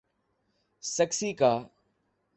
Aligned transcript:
سکسیکا 0.81 1.53